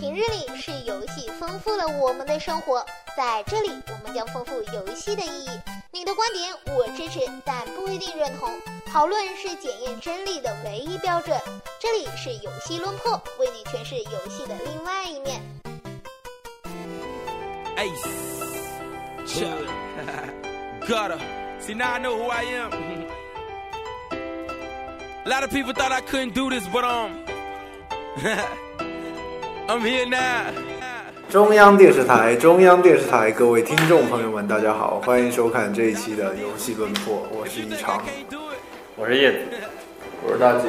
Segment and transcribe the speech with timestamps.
[0.00, 2.86] 平日里是游戏丰富了我们的生活，
[3.16, 5.48] 在这里我们将丰富游戏的意义。
[5.90, 8.48] 你的观点我支持，但不一定认同。
[8.86, 11.36] 讨论是检验真理的唯一标准。
[11.80, 15.42] 这里是游戏论破，为你诠释游戏的另外一面。
[17.76, 18.06] Ace.
[19.26, 19.66] Chuck.
[20.86, 21.18] Gutter.
[21.60, 22.70] See, now I know who I am.
[25.26, 27.24] A lot of people thought I couldn't do this, but um,
[29.68, 30.50] I'm here now.
[31.28, 38.02] 中央电视台，中央电视台，各位听众朋友们，大家好，欢迎收看这一期的游戏论破，我是一常。
[38.96, 39.38] 我是叶子，
[40.26, 40.68] 我是大吉。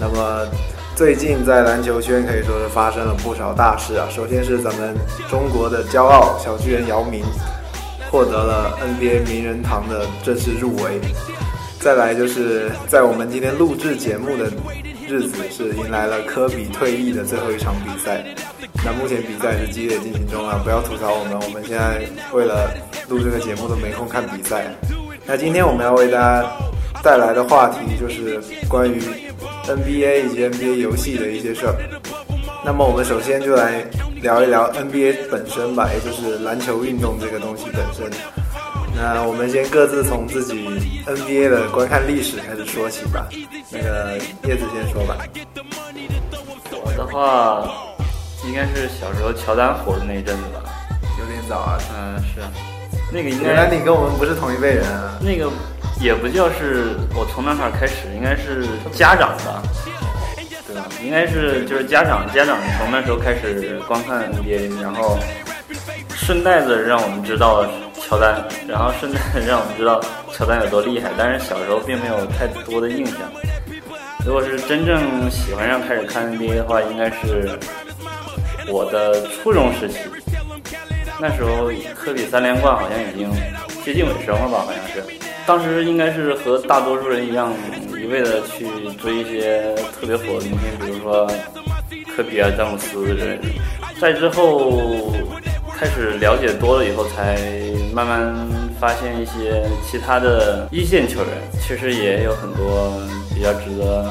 [0.00, 0.48] 那么
[0.96, 4.08] 最近在篮球圈可以说是发生了不少大事啊。
[4.10, 4.96] 首先是咱们
[5.28, 7.22] 中国的骄傲小巨人姚明
[8.10, 11.02] 获得了 NBA 名人堂的正式入围。
[11.78, 14.50] 再来就是在我们今天录制节目的
[15.12, 18.24] 日子，是迎来了科比退役的最后一场比赛。
[18.82, 22.00] 那目前比赛是激烈进行中啊，不要吐槽我们，我们现在
[22.32, 22.72] 为了
[23.10, 24.74] 录这个节目都没空看比赛。
[25.26, 26.50] 那今天我们要为大家
[27.02, 28.40] 带来的话题就是
[28.70, 29.02] 关于
[29.66, 31.76] NBA 以及 NBA 游戏的一些事儿。
[32.64, 33.84] 那么我们首先就来
[34.22, 38.10] 聊一聊 NBA 本身吧，也就是篮球运动这个东西本身。
[38.94, 43.26] 那我们先各自从自己 NBA 的观看历史开始说起吧。
[43.70, 45.16] 那个叶子先说吧。
[46.84, 47.68] 我的话
[48.46, 50.62] 应该是小时候乔丹火的那一阵子吧。
[51.18, 51.78] 有点早啊。
[51.94, 52.40] 嗯，是。
[53.12, 55.18] 那个应原来该你跟我们不是同一辈人啊。
[55.20, 55.50] 那个
[56.00, 59.62] 也不叫是我从那块儿开始，应该是家长吧，
[60.66, 60.88] 对吧？
[61.02, 65.18] 应该是就是家长家长从那时候开始观看 NBA，然后
[66.10, 67.66] 顺带着让我们知道
[68.12, 69.18] 乔丹，然后顺带
[69.48, 69.98] 让我们知道
[70.34, 73.16] 乔丹有多厉害，但是小时候并没有太多的印象。
[74.26, 77.58] 如果是真正喜欢上开始看 NBA 的话，应该是
[78.68, 79.96] 我的初中时期。
[81.18, 83.30] 那时候科比三连冠好像已经
[83.82, 84.58] 接近尾声了吧？
[84.66, 85.02] 好像是。
[85.46, 87.50] 当时应该是和大多数人一样，
[87.98, 88.66] 一味的去
[89.00, 91.26] 追一些特别火的明星，比如说
[92.14, 93.48] 科比啊、詹姆斯之类的。
[93.98, 95.14] 在之后
[95.82, 97.36] 开始了解多了以后，才
[97.92, 98.32] 慢慢
[98.78, 101.28] 发现一些其他的一线球员，
[101.60, 102.92] 其实也有很多
[103.34, 104.08] 比较值得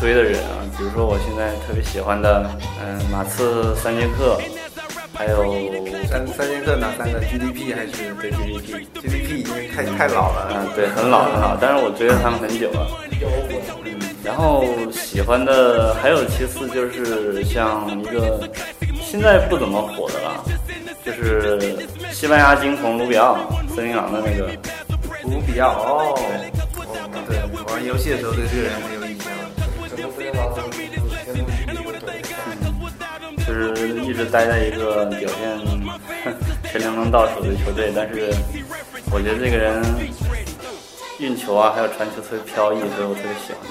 [0.00, 0.64] 追的人啊。
[0.78, 2.50] 比如说我现在特别喜欢的，
[2.82, 4.38] 嗯，马刺三剑客，
[5.12, 5.44] 还有
[6.08, 8.86] 三三剑客哪三个？GDP 还是对 GDP。
[8.94, 10.48] GDP 已经太太老了。
[10.54, 12.88] 嗯，对，很老很老，但是我追了他们很久了。
[13.84, 13.92] 嗯，
[14.24, 18.48] 然后喜欢的还有其次就是像一个
[19.02, 20.42] 现在不怎么火的了，
[21.16, 23.38] 就是西班牙金童卢比奥，
[23.74, 24.50] 森林狼的那个。
[25.22, 26.14] 卢比奥哦，
[26.88, 26.96] 哦，
[27.28, 27.38] 对，
[27.72, 29.30] 玩游戏的时候对这个人很有印象。
[33.46, 35.60] 就是一直待在一个表现
[36.72, 38.32] 前两能倒数的球队，但是
[39.12, 39.82] 我觉得这个人
[41.18, 43.68] 运球啊，还有传球特别飘逸，所以我特别喜欢他。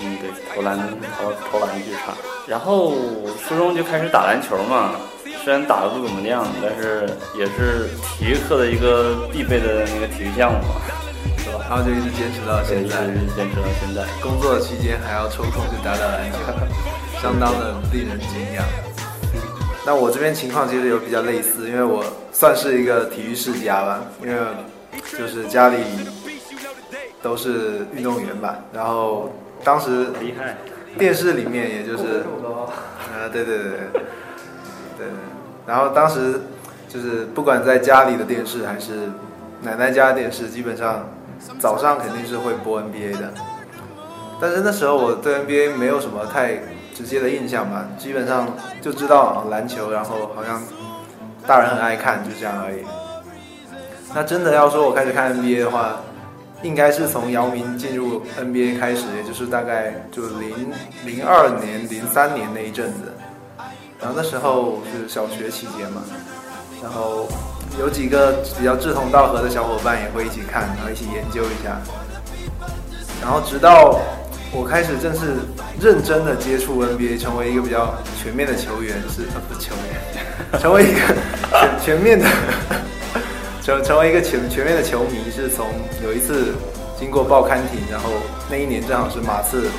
[0.00, 0.78] 嗯，对，投篮
[1.18, 2.12] 投投篮巨差。
[2.46, 2.94] 然后
[3.46, 4.96] 初中就开始打篮球嘛，
[5.44, 7.06] 虽然打的不怎么样，但是
[7.38, 10.80] 也是体育课的一个必备的那个体育项目嘛，
[11.36, 11.60] 是吧？
[11.68, 13.04] 然后就一直坚持到，现在。
[13.04, 14.06] 一直坚持到现在。
[14.22, 16.38] 工作期间还要抽空去打打篮球，
[17.20, 18.64] 相当的令人敬仰。
[19.84, 22.02] 那我这边情况其实有比较类似，因为我
[22.32, 24.34] 算是一个体育世家吧，因为
[25.18, 25.76] 就是家里
[27.22, 29.30] 都是运动员吧，然后
[29.62, 30.56] 当时厉害。
[30.96, 32.24] 电视里面也就是，
[33.12, 34.02] 呃，对对对对，
[34.96, 35.06] 对，
[35.66, 36.40] 然后当时
[36.88, 39.08] 就是不管在家里的电视还是
[39.62, 41.08] 奶奶家的电视，基本上
[41.58, 43.32] 早上肯定是会播 NBA 的，
[44.40, 46.58] 但是那时候我对 NBA 没有什么太
[46.94, 48.48] 直接的印象吧，基本上
[48.80, 50.62] 就知道篮球，然后好像
[51.46, 52.84] 大人很爱看，就这样而已。
[54.14, 56.00] 那真的要说我开始看 NBA 的话，
[56.62, 60.72] 应该是从姚明进入 NBA 开始，也就是大概就零
[61.04, 63.12] 零二年、零三年那一阵子。
[64.00, 66.02] 然后那时候是小学期间嘛，
[66.82, 67.28] 然后
[67.78, 71.80] 有几个比较志同道合的小伙伴也会一起看，然后一起研究一下。
[73.22, 73.98] 然后直到
[74.52, 75.36] 我开始正式
[75.80, 81.00] 认真的接触 NBA，成为一个比较全面的球员，是呃不球员， 成为一个
[81.80, 82.26] 全全面的。
[83.62, 85.66] 成成为一个全全面的球迷，是从
[86.02, 86.52] 有一次
[87.00, 88.10] 经过报刊亭，然后
[88.50, 89.70] 那一年正好是马刺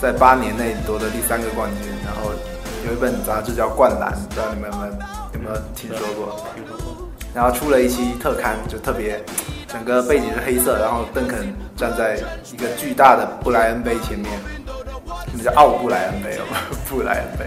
[0.00, 2.30] 在八年内夺得第三个冠军，然后
[2.86, 4.92] 有一本杂志叫《灌篮》，不知道你们有没有
[5.34, 6.44] 有没有听说过？
[7.34, 9.22] 然后出了一期特刊，就特别
[9.66, 12.16] 整个背景是黑色，然后邓肯站在
[12.52, 14.30] 一个巨大的布莱恩杯前面，
[15.32, 16.38] 那叫奥布莱恩杯，
[16.88, 17.46] 布莱恩杯，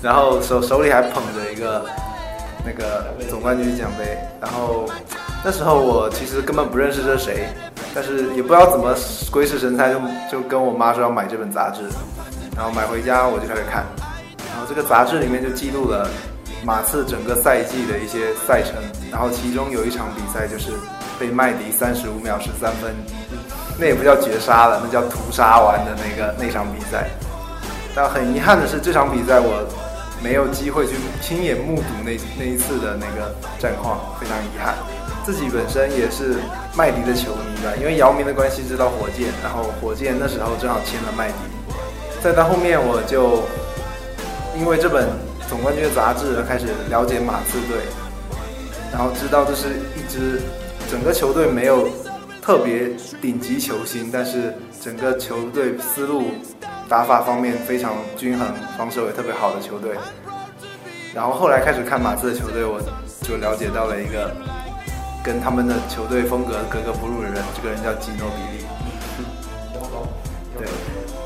[0.00, 1.84] 然后手手里还捧着一个
[2.64, 4.88] 那个总冠军奖杯，然后
[5.44, 7.48] 那时候我其实根本不认识这是谁，
[7.94, 8.94] 但是也不知道怎么
[9.30, 10.00] 鬼使神差就
[10.30, 11.82] 就跟我妈说要买这本杂志，
[12.56, 13.84] 然后买回家我就开始看，
[14.58, 16.10] 然后这个杂志里面就记录了
[16.64, 18.74] 马刺整个赛季的一些赛程，
[19.08, 20.72] 然后其中有一场比赛就是
[21.16, 22.92] 被麦迪三十五秒十三分。
[23.78, 27.08] 那也不叫绝杀了，那叫屠杀完的那个那场比赛。
[27.94, 29.64] 但很遗憾的是，这场比赛我
[30.20, 34.74] 没有机会去亲眼目睹那那一次的那个战况，非常遗憾。
[35.24, 36.38] 自己本身也是
[36.74, 41.34] 麦迪的球迷吧，因为姚明的关系知道火箭，然后火箭那时候正好签了麦迪。
[42.20, 43.44] 再到后面，我就
[44.58, 45.08] 因为这本
[45.48, 47.78] 总冠军的杂志而开始了解马刺队，
[48.92, 50.42] 然后知道这是一支
[50.90, 51.88] 整个球队没有。
[52.40, 52.88] 特别
[53.20, 56.30] 顶级球星，但是整个球队思路、
[56.88, 59.94] 打法方面非常均衡，防守也特别好的球队。
[61.14, 62.80] 然后后来开始看马刺的球队，我
[63.20, 64.34] 就了解到了一个
[65.22, 68.64] 跟他们的球队风格格格不入的人，这个人叫吉诺比利。
[70.56, 70.66] 对，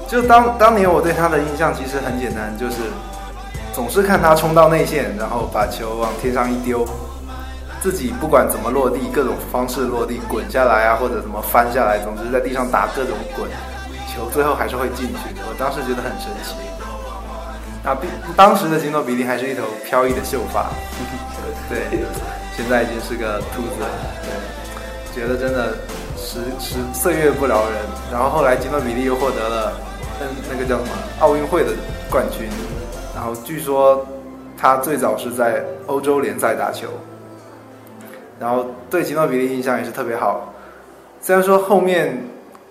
[0.09, 2.91] 就当当年我对他的印象其实很简单，就是
[3.73, 6.87] 总是看他冲到内线，然后把球往天上一丢。
[7.81, 13.51] 自己不管怎么落地，各种方式落地，滚下来啊，或者怎么翻下来，总之在地上打各种滚，
[14.07, 15.35] 球最后还是会进去。
[15.49, 16.55] 我当时觉得很神奇。
[17.83, 17.99] 啊，
[18.37, 20.71] 当时的金诺比利还是一头飘逸的秀发，
[21.69, 21.99] 对，
[22.57, 23.83] 现在已经是个秃子。
[24.23, 25.75] 对，觉得真的
[26.17, 27.81] 时时岁月不饶人。
[28.13, 29.73] 然后后来金诺比利又获得了
[30.21, 31.73] 嗯那个叫什么奥运会的
[32.09, 32.49] 冠军。
[33.15, 34.07] 然后据说
[34.57, 36.89] 他最早是在欧洲联赛打球。
[38.41, 40.53] 然后对吉诺比利印象也是特别好，
[41.21, 42.25] 虽然说后面，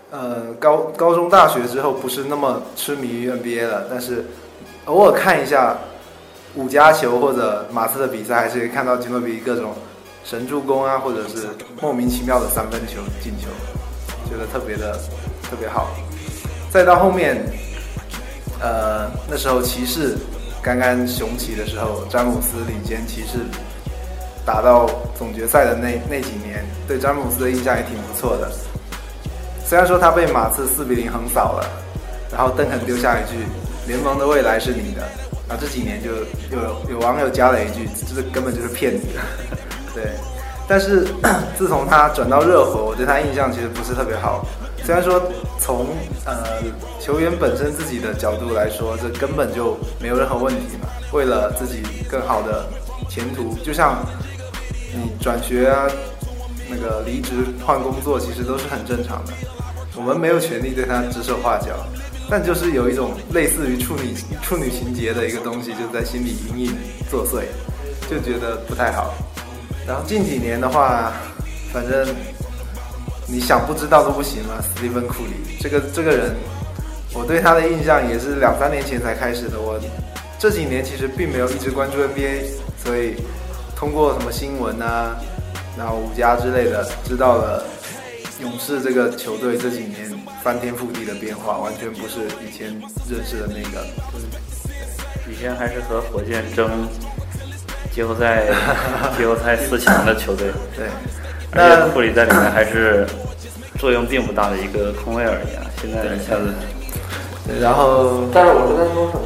[0.09, 4.25] 呃高高中大学之后不是那么痴迷于 NBA 了，但是
[4.85, 5.77] 偶尔看一下
[6.55, 9.71] 五加球或者马刺的比赛，还是可以看到吉诺比利各种
[10.25, 11.47] 神助攻啊，或者是
[11.81, 13.47] 莫名其妙的三分球进球，
[14.29, 14.99] 觉得特别的
[15.41, 15.88] 特别好。
[16.69, 17.41] 再到后面，
[18.59, 20.17] 呃那时候骑士
[20.62, 23.40] 刚刚雄起的时候，詹姆斯领先骑士。
[24.44, 28.52] 打到总决赛的那那几年，对詹姆斯的印象也挺不错的。
[29.63, 31.69] 虽然说他被马刺四比零横扫了，
[32.31, 33.38] 然后邓肯丢下一句
[33.86, 35.04] “联盟的未来是你的”，
[35.48, 36.10] 啊，这几年就
[36.58, 39.06] 有有网友加了一句“这根本就是骗子”。
[39.94, 40.06] 对，
[40.68, 41.06] 但是
[41.56, 44.44] 自从他转到热火，我对他印象其实不是特别好。
[44.83, 45.22] 虽然说
[45.60, 45.88] 从
[46.25, 46.62] 呃
[47.00, 50.88] 球员本身自己的角度来说，这根本就没有任何问题嘛。
[51.13, 52.66] 为了自己更好的
[53.10, 54.06] 前途，就像。
[54.94, 55.88] 你转学啊，
[56.69, 57.31] 那个离职
[57.66, 59.31] 换工作，其实都是很正常的。
[59.95, 61.68] 我们没有权利对他指手画脚，
[62.30, 66.75] 但就是有一种类似于处女处女情节的一个东西，就在心里隐隐
[67.10, 67.44] 作祟，
[68.10, 69.13] 就觉得不太好。
[69.88, 71.13] 然后近几年的话，
[71.72, 72.06] 反正
[73.31, 74.62] 你想不知道都不行了。
[74.62, 76.36] 斯蒂芬库里这个这个人，
[77.13, 79.60] 我对他的印象也是两三年前才开始的。
[79.60, 79.80] 我
[80.38, 82.44] 这几年其实并没有一直关注 NBA，
[82.83, 83.16] 所以。
[83.81, 85.18] 通过什么新闻啊，
[85.75, 87.66] 然后五家之类的，知道了
[88.39, 90.07] 勇士这个球队这几年
[90.44, 92.67] 翻天覆地的变化，完全不是以前
[93.10, 93.84] 认识的那个。
[95.27, 96.88] 以前还是和火箭争
[97.91, 98.46] 季后赛、
[99.17, 100.51] 季后赛四强的球队。
[100.77, 100.86] 对，
[101.51, 103.08] 那库里在里面还是
[103.81, 105.65] 作用并不大的一个空位而已啊。
[105.81, 106.53] 现在一下子，
[107.59, 109.23] 然后，但是我是跟说什么？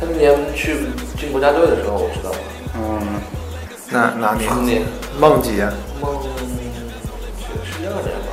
[0.00, 0.78] 他那年去
[1.16, 2.34] 进国家队的时候，我知道。
[2.74, 3.22] 嗯。
[3.92, 4.82] 哪哪年？
[5.20, 5.72] 梦几啊？
[6.00, 6.20] 梦
[7.62, 8.32] 十二年吧。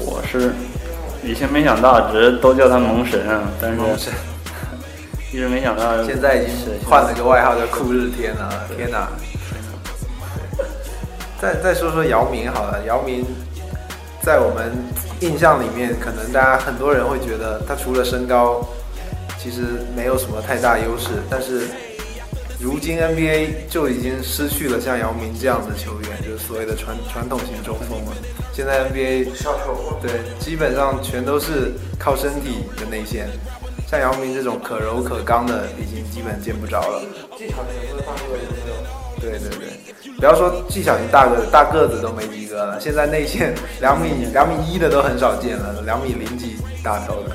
[0.00, 0.52] 我是
[1.22, 3.42] 以前没想到，只是都叫他蒙神啊。
[3.60, 4.10] 但是
[5.32, 6.52] 一直没想到， 现在已经
[6.84, 8.66] 换了个外号叫酷日天了。
[8.76, 9.06] 天哪！
[11.40, 13.24] 再再说说姚明好了，姚明
[14.22, 14.72] 在我们
[15.20, 18.66] 印象里面，可能大家很多人会觉得他除了身高，
[19.38, 19.62] 其实
[19.96, 21.68] 没有什么太大优势，但是。
[22.60, 28.12] 如今 NBA 就已经失去了像姚明这样的球员，就是所谓的传传统型中锋了。
[28.52, 29.30] 现在 NBA
[30.00, 33.26] 对，基本上全都是靠身体的内线，
[33.90, 37.02] 像姚明这种可柔可刚的，已经基本见不着了。
[37.36, 39.01] 技巧型的大个子没有。
[39.22, 42.78] 对对对，不要说技巧型大个，大个子都没几个了。
[42.78, 47.34] 现在内线两米两米一的都很少见了，两米零几大头的。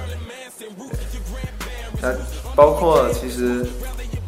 [2.01, 2.13] 那
[2.55, 3.65] 包括其实。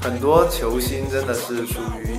[0.02, 2.16] 很多球星真的是属于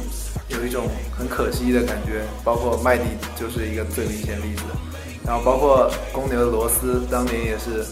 [0.49, 0.85] 有一种
[1.17, 3.05] 很可惜的感觉，包括麦迪
[3.35, 4.65] 就是一个最明显例子。
[5.27, 7.83] 然后包括公牛的罗斯，当年也是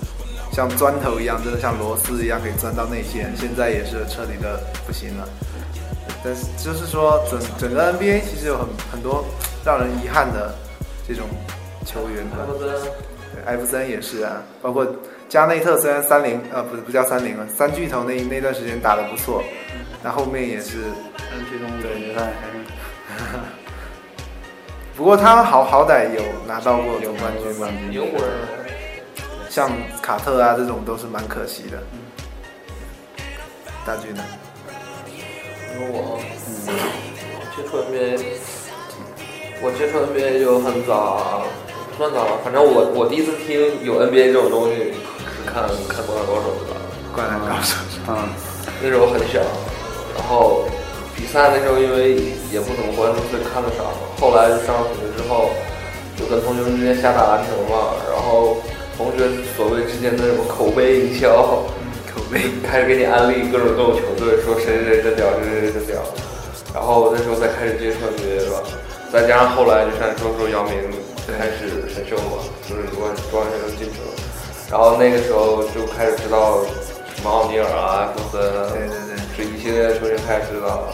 [0.53, 5.27] 像砖头一样，真的像螺丝一样可以钻到内线，现在也是彻底的不行了。
[6.25, 9.25] 但是就是说，整整个 NBA 其实有很很多
[9.65, 10.55] 让人遗憾的
[11.07, 11.27] 这种
[11.85, 12.39] 球员吧。
[13.35, 14.87] 对，艾弗森也是啊，包括
[15.29, 19.43] 加内特，虽然三零呃不不叫三零了，三巨头那那段时间打得不错，
[20.03, 20.85] 那后面也是，
[21.17, 22.59] 但最终总决赛还是
[24.97, 27.69] 不过他好好歹有拿到过总冠军嘛，
[29.49, 29.71] 像
[30.03, 31.79] 卡特啊这种都是蛮可惜的。
[33.87, 34.23] 大军呢？
[35.75, 36.19] 因为我
[37.55, 38.19] 接触 NBA，
[39.61, 41.45] 我接触 NBA 就很早，
[41.91, 46.75] 不算早，反正我我第一次听有 NBA 这种东西是看看《灌篮高手》的，
[47.15, 47.77] 灌篮高手。
[48.09, 48.29] 嗯，
[48.83, 49.41] 那时候很小，
[50.17, 50.65] 然后
[51.15, 52.15] 比赛那时候因为
[52.51, 53.93] 也不怎么关注，所以看的少。
[54.21, 55.51] 后来上了学之后，
[56.17, 58.57] 就跟同学们之间瞎打篮球嘛，然后
[58.97, 61.63] 同学所谓之间的什么口碑营销，
[62.29, 65.97] 口碑开始给你安利各种各种球队，说谁谁谁真屌，谁谁谁真屌。
[66.75, 68.61] 然后那时候再开始接触 NBA 吧，
[69.11, 70.75] 再加上后来就像你说说姚明
[71.27, 74.13] 开始选秀嘛，就是中关中关选秀进去了，
[74.71, 76.61] 然后那个时候就开始知道
[77.17, 80.93] 什么奥尼尔啊、艾弗森啊，对对对这一系列的球员开始知道了。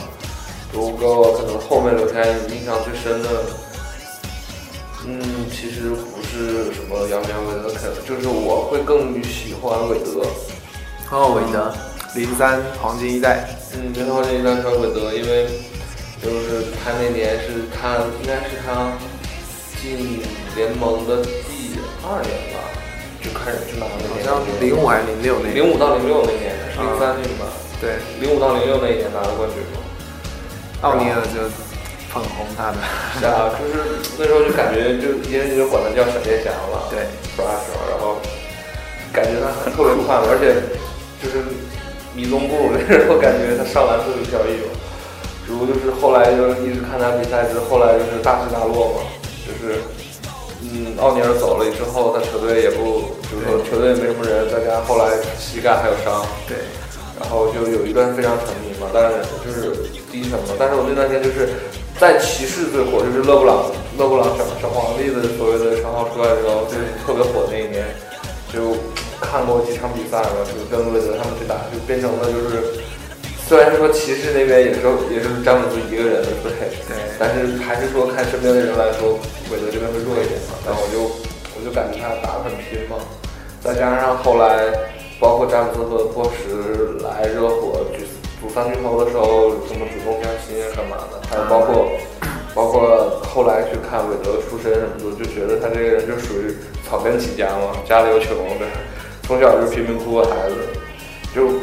[0.72, 3.28] 如果可能后面留下印象最深的，
[5.06, 10.22] 嗯，其实不是什么姚明、韦德，可能就是我会更喜欢韦德。
[11.10, 11.72] 哦，韦德，
[12.14, 15.46] 零三黄金一代，嗯，零三黄金一代传韦德，因为
[16.20, 18.92] 就是他那年是他应该是他
[19.80, 20.22] 进
[20.56, 22.66] 联盟的第二年吧，
[23.22, 25.54] 就开始就拿那年好像零五还是零六那年？
[25.54, 27.46] 零五到零六那年，是零三年吧？
[27.80, 29.60] 对，零五到零六那一年拿的冠军。
[29.70, 29.78] 嘛。
[30.82, 31.46] 奥尼尔就
[32.12, 32.76] 捧红他的，
[33.20, 37.06] 是啊，就是那时候就感觉就因为就管他叫闪电侠嘛，对
[37.36, 38.18] ，Flash，然后
[39.12, 40.60] 感觉他特别快，而且
[41.24, 41.40] 就是
[42.14, 44.76] 迷踪步，那时候感觉他上篮特别飘逸嘛。
[45.46, 49.00] 只不过就是后来就一直看他比赛，之后来就是大起大落嘛，
[49.44, 49.80] 就是
[50.62, 56.56] 嗯，奥尼尔走了之后，他球队也不，就是说球队也没什么人，再加上后来膝盖还有伤，对，
[57.20, 60.56] 然后就有一段非常沉迷嘛，但是就是低沉嘛。
[60.58, 61.50] 但是我那段时间就是
[62.00, 67.84] 在骑士最火，就是勒布朗，勒布朗小小皇帝的所谓的称号出来之后，就是特别火那一年，
[68.48, 68.72] 就
[69.34, 72.78] 看过几场比赛嘛，就跟韦德他们去打，就变成了就是，
[73.42, 74.78] 虽然说骑士那边也是
[75.10, 76.54] 也是詹姆斯一个人的队，
[76.86, 79.18] 对但是还是说看身边的人来说，
[79.50, 80.54] 韦德这边会弱一点嘛。
[80.62, 81.10] 然后我就
[81.50, 82.94] 我就感觉他打得很拼嘛，
[83.58, 84.70] 再加上后来
[85.18, 88.06] 包括詹姆斯和波什来热火举
[88.38, 91.90] 组三巨头的时候，什么主动加薪啊干嘛的，还有包括
[92.54, 96.54] 包括后来去看韦德出身什么的，就觉得他这个人就属于
[96.86, 98.30] 草根起家嘛，家里又穷
[98.62, 98.70] 的，
[99.26, 100.56] 从小就是贫民窟的孩子，
[101.34, 101.60] 就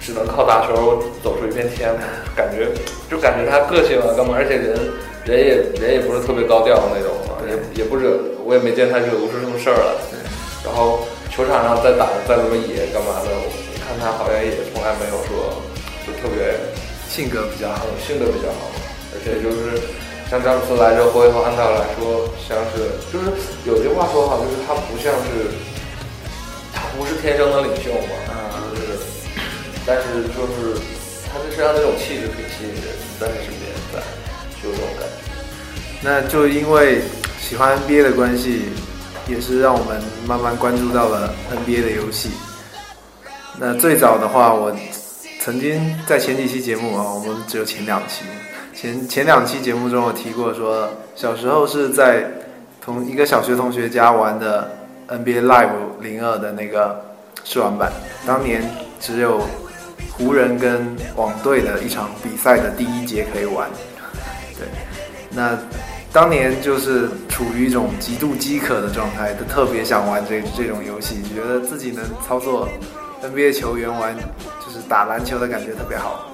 [0.00, 1.94] 只能靠打球走出一片天，
[2.36, 2.68] 感觉
[3.10, 4.76] 就感觉他个性啊干嘛，而且人
[5.24, 9.90] 人也人也不是特别高调那种嘛，也也不惹，我也没见他惹无数什么事儿来。
[10.64, 13.46] 然后球场上再打再怎么野干嘛的，我
[13.78, 15.62] 看他好像也从来没有说
[16.02, 16.58] 就特别
[17.08, 18.66] 性格比较好，性格比较好，
[19.14, 19.78] 而且就是
[20.28, 23.30] 像詹姆斯来热火以后，按照来说像是就是
[23.64, 25.75] 有句话说好，就是他不像是他
[26.96, 28.98] 不是天生的领袖嘛，啊就是
[29.86, 30.80] 但是就是
[31.30, 32.82] 他的身上那种气质挺吸引人，
[33.20, 34.00] 在你身边在，
[34.62, 35.14] 就有这种感觉。
[36.02, 37.02] 那就因为
[37.40, 38.64] 喜欢 NBA 的关系，
[39.28, 42.30] 也是让我们慢慢关注到了 NBA 的游戏。
[43.58, 44.74] 那最早的话，我
[45.40, 48.24] 曾经在前几期节目啊，我们只有前两期，
[48.74, 52.26] 前前两期节目中我提过说，小时候是在
[52.84, 54.70] 同一个小学同学家玩的
[55.08, 57.04] NBA Live 零二的那个
[57.44, 57.92] 试玩版，
[58.26, 58.62] 当年
[59.00, 59.46] 只有
[60.12, 63.68] 湖人跟网队的一场比赛的第一节可以玩，
[64.58, 64.66] 对。
[65.30, 65.56] 那
[66.12, 72.68] 当年就是处于一种极度饥渴的状态，就特别想玩这这种游戏，觉得自己能操作
[73.22, 76.30] NBA 球员玩就是打篮球的感觉特别好。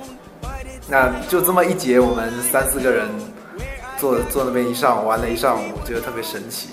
[0.88, 3.08] 那就这么一节，我们三四个人
[3.98, 6.68] 坐坐那边一上午玩了一上午，觉得特别神奇。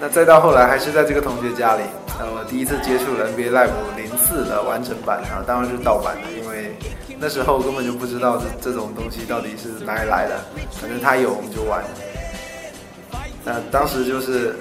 [0.00, 1.82] 那再到后来，还是在这个同学家里，
[2.18, 6.74] 呃，我第一次接触了 NBA Live 零四的完整版啊，当然是盗版的，因为
[7.18, 10.40] 那时候根本就不知道这这种东西到底是哪里来的，
[10.80, 11.82] 反正他有我们就玩。
[13.44, 14.54] 那当时就是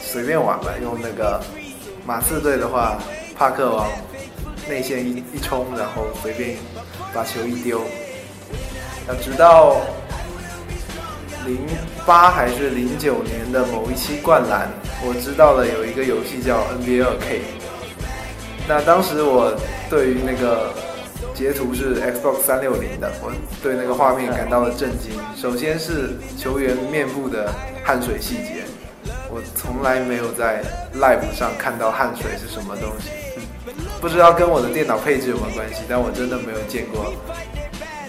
[0.00, 1.40] 随便玩吧，用那个
[2.06, 2.98] 马刺队的话，
[3.36, 3.88] 帕克往
[4.68, 6.56] 内线一一冲，然后随便
[7.12, 7.80] 把球一丢，
[9.06, 9.76] 那直到
[11.46, 11.58] 零
[12.06, 14.68] 八还是零九年的某一期灌篮，
[15.06, 17.40] 我知道了有一个游戏叫 NBA 2K。
[18.66, 19.54] 那当时我
[19.90, 20.72] 对于那个
[21.34, 23.30] 截图是 Xbox 三六零的，我
[23.62, 25.12] 对那个画面感到了震惊。
[25.36, 27.52] 首先是球员面部的
[27.84, 28.64] 汗水细节，
[29.28, 30.62] 我从来没有在
[30.96, 33.10] Live 上看到汗水是什么东西，
[34.00, 37.12] 不知道跟我的电脑配置有没有关系，但我真的没有见过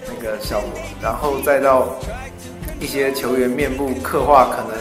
[0.08, 0.80] 那个效果。
[1.02, 1.98] 然后再到
[2.80, 4.76] 一些球员面部刻画，可能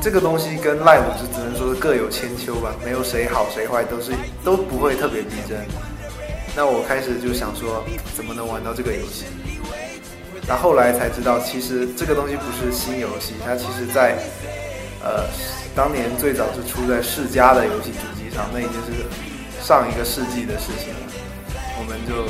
[0.00, 4.12] 这个东西跟 Live 就只能说是各有千秋吧，没有谁好谁坏，都是
[4.44, 5.58] 都不会特别逼真。
[6.54, 7.84] 那我开始就想说，
[8.14, 9.26] 怎么能玩到这个游戏？
[10.48, 14.16] 那后来才知道，其实这个东西不是新游戏，它其实在
[15.02, 15.26] 呃
[15.74, 19.04] 当年最早是出在世嘉的游戏主机上，那已经是
[19.60, 21.00] 上一个世纪的事情了。
[21.78, 22.24] 我们就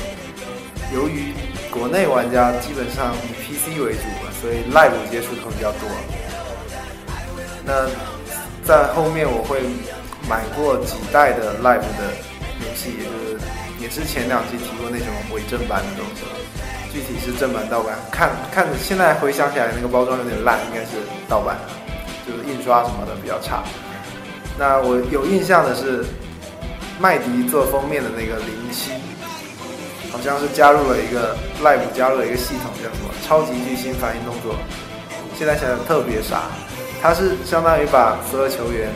[0.96, 1.35] 由于
[1.70, 4.08] 国内玩家基本上以 PC 为主，
[4.46, 5.90] 所以 Live 接触的会比较多。
[7.64, 7.90] 那
[8.64, 9.58] 在后面我会
[10.30, 12.14] 买过几代的 Live 的
[12.62, 13.40] 游戏，也就是
[13.82, 16.22] 也是前两期提过那种伪正版的东西，
[16.92, 21.56] 具体是正版盗版，看看现在回想起来那个包装有点烂，应该是盗版，
[22.24, 23.64] 就是印刷什么的比较差。
[24.56, 26.04] 那我有印象的是
[27.00, 28.92] 麦迪做封面的那个零七，
[30.16, 34.56] 好像是加入了一个 Live 加入了一个系统叫什么超级巨星反应动作，
[35.37, 36.44] 现在想想特别傻，
[37.02, 38.88] 它是相当于把所有球员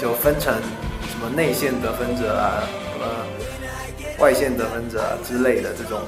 [0.00, 3.06] 就分成什么内线得分者啊，什么
[4.18, 6.00] 外线得分者啊之类的这种，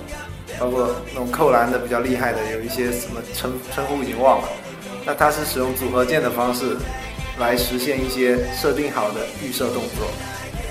[0.59, 4.49] 包括那种扣篮的比较厉害的，有一些什么称称呼已经忘了。
[5.05, 6.79] 那它是使用组合键的方式
[7.38, 10.09] 来实现一些设定好的预设动作，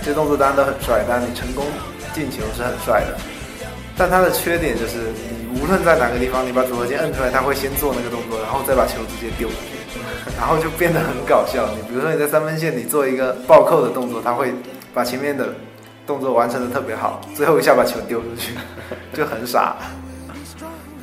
[0.01, 1.65] 这些动作当然都很帅，但你成功
[2.17, 3.15] 进球是很帅的。
[3.95, 4.97] 但他的缺点就是，
[5.53, 9.99] 你无论在哪个地方，你把组合键摁出来，他会先做那个动作，然后再把球直接丢出去，
[10.37, 11.69] 然后就变得很搞笑。
[11.75, 14.51] 你比如说你在三分线，你做一个暴扣的动作，他会
[14.93, 15.53] 把前面的
[16.07, 18.53] 动作完成的特别好，最后一下把球丢出去，
[19.13, 19.75] 就很傻。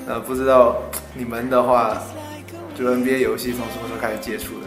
[0.06, 0.82] 呃，不知道
[1.14, 2.00] 你们的话，
[2.76, 4.66] 就 NBA 游戏从什么时候开始接触的？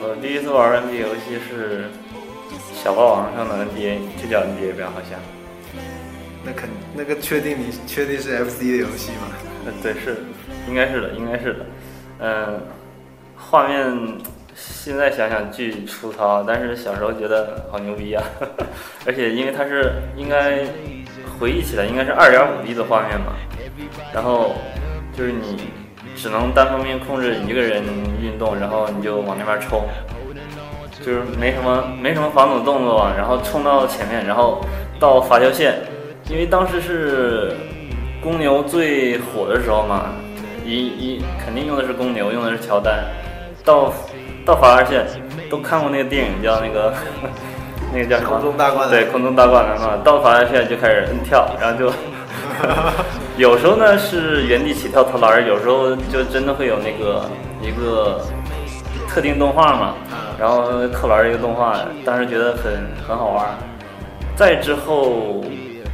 [0.00, 1.88] 我第一次玩 NBA 游戏是
[2.82, 5.20] 小霸王上的 NBA，就叫 NBA 吧，好像。
[6.44, 9.28] 那肯那个确定你确定是 FC 的游戏吗？
[9.64, 10.16] 嗯，对，是，
[10.66, 11.66] 应该是的，应该是的。
[12.18, 12.60] 嗯，
[13.36, 14.18] 画面
[14.56, 18.24] 现在想想巨粗糙，但是小时候觉得好牛逼啊！
[19.06, 20.64] 而且因为它是应该
[21.38, 23.34] 回忆起来应该是二点五 D 的画面嘛，
[24.12, 24.56] 然后
[25.16, 25.68] 就是你
[26.16, 27.84] 只能单方面控制一个人
[28.20, 29.84] 运动，然后你就往那边冲，
[31.04, 34.60] 就是没什么没什么防守动作，然后冲到前面，然后
[35.00, 35.74] 到罚球线。
[36.30, 37.56] 因为当时是
[38.22, 40.12] 公牛最火的时候嘛，
[40.64, 43.04] 一一肯定用的是公牛，用的是乔丹。
[43.64, 43.92] 到
[44.46, 45.04] 到罚球线，
[45.50, 46.94] 都看过那个电影叫那个
[47.92, 48.30] 那个叫什么？
[48.30, 48.90] 空中大灌篮。
[48.90, 49.98] 对，空中大灌篮嘛。
[50.04, 51.92] 到罚球线就开始摁跳，然后就
[53.36, 57.24] 有时候呢是原地起跳投篮，有时候就真的会有那个
[57.60, 58.20] 一个
[59.12, 59.94] 特定动画嘛，
[60.38, 62.72] 然后扣篮一个动画，当时觉得很
[63.06, 63.46] 很好玩。
[64.34, 65.44] 再之后。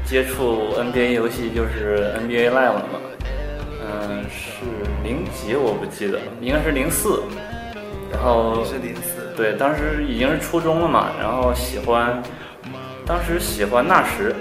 [0.08, 2.98] 接触 NBA 游戏就是 NBA Live 了嘛，
[3.84, 4.64] 嗯，是
[5.04, 7.22] 零几我不记得，应该是零四，
[8.10, 12.22] 然后是零四，对，当时已经是初中了嘛，然后喜欢，
[13.04, 14.34] 当时喜欢纳什，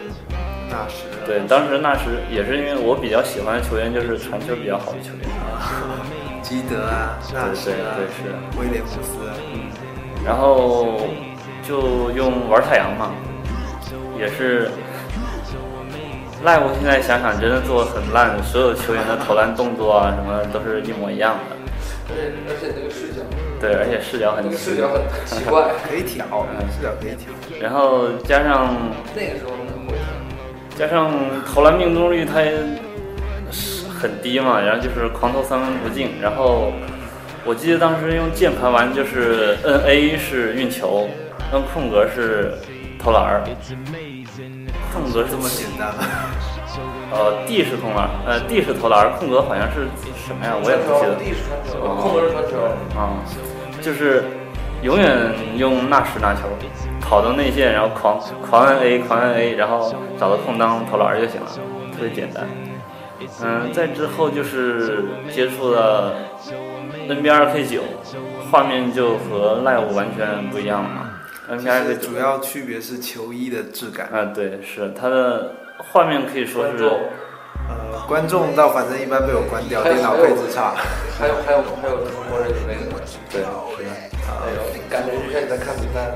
[0.70, 5.28] 纳什，对，当时纳什也是因为我比较喜欢的球员就是传球比较好的球员，
[6.42, 9.18] 基德啊，纳什啊，对是威廉姆斯，
[9.54, 9.70] 嗯，
[10.26, 11.02] 然后
[11.64, 13.12] 就用玩太阳嘛，
[14.18, 14.70] 也是。
[16.46, 21.56] Live 现在想想真的做的很烂，所有球员的投篮动作啊什么都是一模一样的。
[22.08, 23.24] 对，而且那个视角。
[23.60, 24.46] 对，而且视角很。
[24.56, 26.24] 视角很奇怪，可以调，
[26.70, 27.34] 视角可以调。
[27.60, 28.78] 然后加上
[29.16, 29.96] 那个时候能会。
[30.78, 31.12] 加上
[31.44, 32.40] 投篮命中率它
[34.00, 36.12] 很低嘛，然后就是狂投三分不进。
[36.22, 36.72] 然后
[37.44, 41.10] 我记得当时用键盘玩就是摁 A 是运球，
[41.52, 42.54] 摁空格是
[43.00, 43.44] 投篮儿。
[44.94, 46.04] 空格这么简单吗？
[47.12, 49.88] 呃，D 是空篮，呃，D 是投篮，空格好像是
[50.26, 50.54] 什么呀？
[50.64, 51.16] 我也不记得。
[51.16, 52.58] D 是传球，空格是传球。
[53.00, 53.18] 啊，
[53.82, 54.24] 就是
[54.84, 56.42] 永远用纳什拿球，
[57.02, 61.48] 跑到内线，然后狂狂按 A，狂按 A，然后找到空当投篮就行了，
[61.96, 62.46] 特别简单。
[63.42, 65.04] 嗯，再之后就是
[65.34, 66.16] 接触了
[67.10, 67.82] NBA 2K9，
[68.52, 71.10] 画面就和 Live 完全不一样了嘛。
[71.50, 74.08] NBA 主要区别是球衣的质感。
[74.08, 76.84] 啊，对，是它的画面可以说是
[77.70, 80.76] 呃，观众倒反正一般被我关掉，电脑配置差。
[81.20, 81.98] 还有还有还有
[82.30, 83.02] 默认的那个，
[83.32, 86.14] 对，那种感觉就像你在看比赛。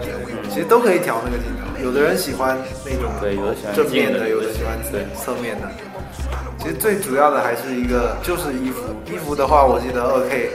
[0.50, 5.68] 其实都可以调那个镜头，有的人喜欢那种对有的喜欢正面的，的有的喜欢对侧面的。
[6.62, 10.52] 其实最主要的还是一个就是衣服，衣服的话，我记得二 K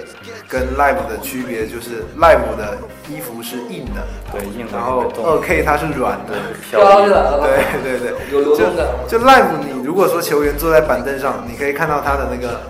[0.49, 2.79] 跟 Live 的区别就是 Live 的
[3.11, 6.35] 衣服是硬的，对硬的然后二 K 它是软的。
[6.71, 7.41] 飘飘逸起来了？
[7.43, 8.87] 对对对，有流动感。
[9.09, 12.61] 就 live，你如果说球员坐在板凳上，你可以看到他的那个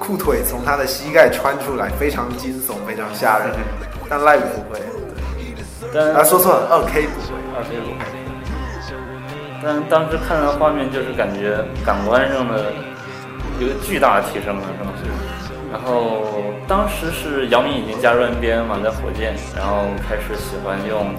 [0.00, 3.50] 裤腿从他的膝盖穿出来，非常惊悚，非常吓人。
[4.08, 4.80] 但 live 不会，
[5.94, 7.38] 但啊，说错了，二 K 不会。
[7.56, 8.17] 二 K 五。
[9.62, 12.72] 但当时看到画面，就是感觉感官上的
[13.58, 14.92] 一个巨大的提升了，是吗？
[15.70, 16.22] 然后
[16.66, 21.14] 当时是姚明已经加入 NBA 嘛，在火箭，然后开始喜欢用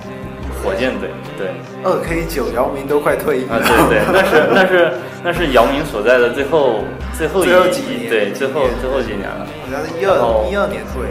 [0.63, 1.51] 火箭队，对，
[1.83, 3.65] 二 K 九，姚明都快退役啊，了。
[3.89, 4.91] 对对，那是那是
[5.25, 9.45] 那是姚明所在的最后最后几年对最后最后几年了。
[9.45, 10.17] 好像是一二
[10.49, 11.03] 一二年退，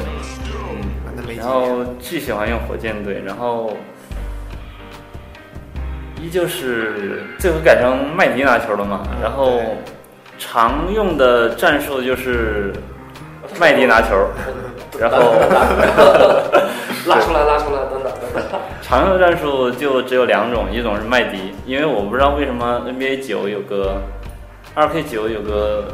[1.36, 1.46] 然。
[1.46, 3.70] 后巨喜欢用火箭队，然后
[6.20, 9.60] 依旧是最后改成麦迪拿球了嘛，然后
[10.38, 12.72] 常用的战术就是
[13.58, 14.28] 麦迪拿球，
[14.98, 15.16] 然后
[17.06, 18.60] 拉出来，拉出来，等等等等。
[18.82, 24.00] 常用的战术就只有两种，一种是麦迪，因为我不知道为什么 NBA 九有个
[24.74, 25.84] 二 K 九有个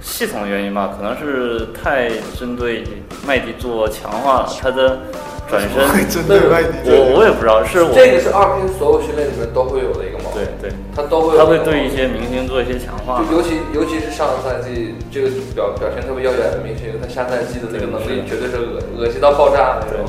[0.00, 2.84] 系统原因吧，可能是太针对
[3.26, 4.98] 麦迪做强化了，他的
[5.48, 5.80] 转身。
[5.88, 6.40] 会针对。
[6.48, 20.06] 麦迪，我我也不知道，是我这个是二拼所有训练里面都会有的一个毛病，对对，他都会他会对一些明星做一些强化就，尤其尤其是上个赛季这个表表现特别耀眼的明星，他下赛季的那个能力绝对是恶恶心到爆炸的那种。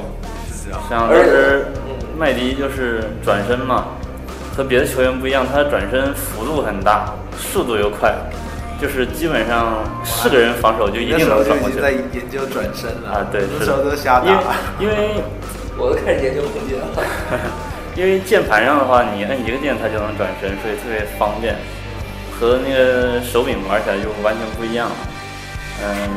[0.88, 1.65] 像当时
[2.15, 3.88] 麦迪就是转身嘛，
[4.56, 8.13] 和别的球员不一样，他转身幅度很大，速度又快，
[8.82, 14.56] 就是基本上是个人防守就一定那时候就能转过去已经在研究转身了啊，对，是那时候都瞎因为打。
[14.80, 15.22] 因为
[15.78, 16.88] 我都开始研究空间了。
[17.96, 21.56] 因为键盘上的话，你摁一个键它就能转身，所以特别方便，
[22.32, 24.89] 和那个手柄玩起来就完全不一样。
[25.84, 26.08] 嗯，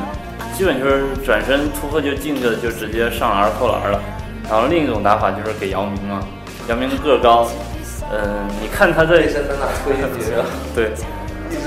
[0.57, 4.01] 基本就是转身突破就进去了，就直接上篮扣篮了。
[4.48, 6.20] 然后另一种打法就是给姚明嘛，
[6.68, 7.48] 姚明个高，
[8.12, 10.44] 嗯，你看他在背身在哪推进去啊？
[10.77, 10.90] 对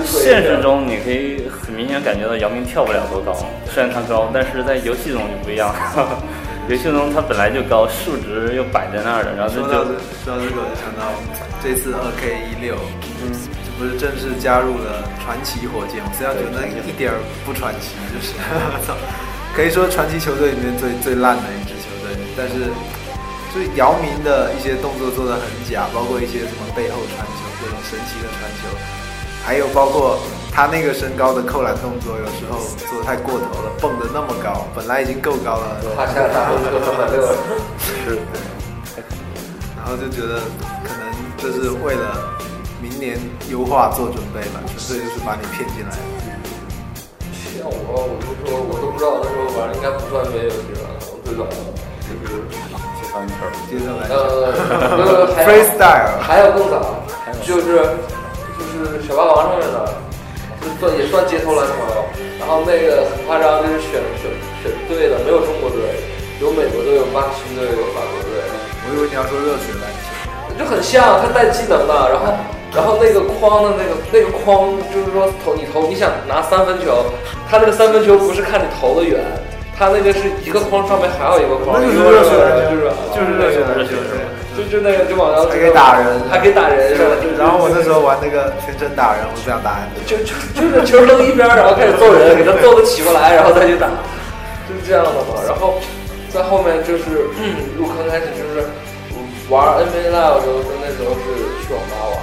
[0.06, 3.34] 现实中你可以很明显感觉到姚明跳不了多高，
[3.72, 5.74] 虽然他高，但是在游戏中就不一样。
[6.68, 9.94] 游戏中他本来就高，数值又摆在那儿的，然后说到这，
[10.26, 11.14] 说到这个，我就想到
[11.62, 12.74] 这次二 K 一六，
[13.22, 13.30] 嗯，
[13.62, 18.34] 这不是正式加入了传奇火箭，我实际上觉得一点儿不传奇，就是
[19.54, 22.74] 可以说传奇球队里面最最烂的一支球队，但是
[23.54, 28.74] 就是姚明的一些动作做的很假，包括一些什么背后传球，各种神奇的传球，
[29.46, 30.18] 还有包括
[30.52, 32.58] 他那个身高的扣篮动作，有时候
[32.90, 37.22] 做的太过头了，蹦得那么高，本来已经够高了，胯下大后车三百六，
[37.78, 38.18] 是
[39.78, 40.42] 然后就觉得
[40.84, 41.06] 可能
[41.38, 42.18] 就是为了
[42.82, 45.92] 明年优化做准备吧，纯粹就是把你骗进来。
[47.54, 51.46] 像我，我就说我都不知道那时候玩应该不算没有游戏了，我最早
[52.02, 52.42] 就是
[52.98, 53.32] 喜欢球。
[53.70, 57.06] 接着来呃，，freestyle，还有更早，
[57.46, 57.94] 就是
[58.76, 59.88] 就是小霸王上面的，
[60.60, 61.74] 就算也算街头篮球，
[62.40, 64.28] 然后那个很夸张，就是选选
[64.60, 65.80] 选队的，没有中国队，
[66.44, 68.44] 有美国队，有巴西队，有法国队，
[68.84, 72.36] 我以为你要说热血篮球，就很像，他带技能的，然后
[72.76, 77.08] 然后那个框的那个那个框，就是说投你投你想拿三分球，
[77.50, 79.24] 他那个三分球不是看你投的远，
[79.80, 87.12] 他那个是一个框上面还有一个框，那就是热血篮球就是就是热血篮球热血篮球就就那个就往上还可以打人还可以打人是吧？
[87.20, 93.92] 就然后我那时候玩那个全程打人，我不想打人，就就就是球扔一边，然后开始揍人，给他揍的起不来，然后再去打，
[94.64, 95.44] 就是这样的嘛。
[95.44, 95.76] 然后
[96.32, 98.64] 在后面就是、嗯、入坑开始就是
[99.52, 101.26] 玩 NBA Live 的时候，就那时候是
[101.68, 102.18] 去网吧玩，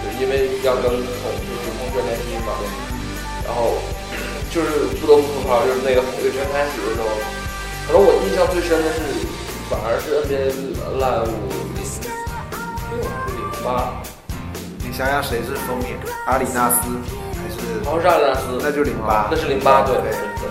[0.00, 2.56] 就因为要跟同就是同学联机嘛，
[3.44, 3.76] 然后
[4.48, 7.12] 就是不得不吐槽，就是那个火腿圈开始的时候，
[7.86, 9.28] 可能我印象最深的是
[9.68, 10.56] 反而是 NBA
[10.98, 11.28] Live
[13.02, 13.92] 是零八，
[14.78, 15.96] 你想想谁是封面？
[16.26, 16.80] 阿里纳斯
[17.36, 17.84] 还是？
[17.84, 20.10] 好像是阿里纳斯，那就零八，那是零八，对对，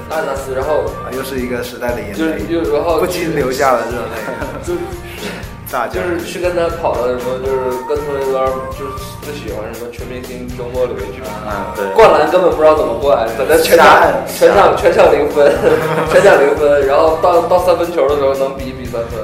[0.10, 4.16] 阿里纳斯，然后啊又是一个时代的眼就是泪，就然后不禁流下了热泪。
[4.64, 4.80] 就是
[5.72, 8.46] 大家就是去跟他跑的什么，就是跟同学玩，
[8.78, 8.94] 就是
[9.26, 15.52] 最喜欢什么全明星周末里面去嗯，对，灌篮根本不知道怎么灌，反正全场全场全场零分，
[16.14, 19.20] 全场零分，然后到到三分球的时候能比一比三分，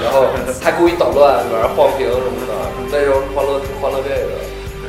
[0.00, 0.24] 然后
[0.62, 2.49] 还故意捣乱，里边晃屏什么的，
[2.90, 4.32] 那时候欢乐欢乐这个，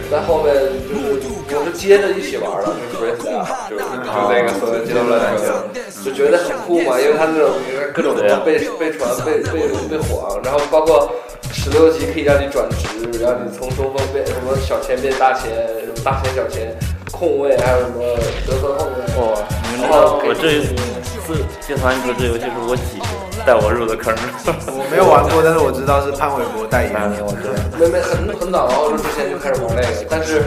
[0.10, 0.54] 在后面
[0.90, 1.22] 就是
[1.54, 5.44] 我是接着一起玩了，就是 freestyle，就是就那个所谓街头篮球，
[6.04, 7.52] 就觉得很酷嘛，因为他那种
[7.94, 11.12] 各种被被传被被被晃，然后包括
[11.52, 15.52] 十六级可以让你转职，让你从中锋变什么小前变大前，
[15.86, 16.74] 什么大前小前，
[17.12, 18.02] 控卫还有什么
[18.48, 19.04] 得分后卫。
[19.20, 19.38] 哦，
[19.70, 20.64] 你们知道我这一
[21.22, 22.82] 次街头篮球这游戏是我姐
[23.46, 24.14] 带我入的坑。
[24.72, 27.22] 我没有玩过，但是我知道是潘玮柏代言的。
[27.80, 30.44] 没没很很早，然后就之前就开始玩那个，但是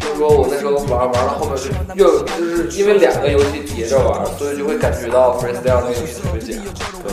[0.00, 6.62] 就是说我那时候玩玩到后面就又就是因为两个游戏叠着玩，所以就会感觉到 freestyle 那个游戏特别假。
[7.02, 7.12] 对，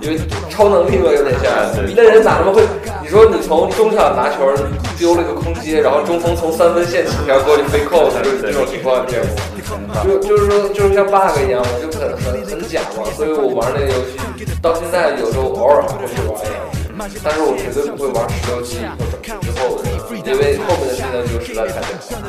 [0.00, 1.52] 因为超能力嘛有点像，
[1.96, 2.62] 那人哪那么会？
[3.02, 4.50] 你说你从中场拿球
[4.98, 9.36] 丢了个空接，然后中锋从三分线起跳过去飞扣，就是这种情况见过。
[10.02, 13.04] 就就是说就是像 bug 一样，就很很很假嘛。
[13.16, 14.16] 所以我玩那个游戏
[14.62, 16.50] 到现在有时候偶尔还会去玩一下。
[17.24, 19.84] 但是我绝对不会玩十六级或者之后的，
[20.24, 22.24] 因为后面的技能就实在太假了。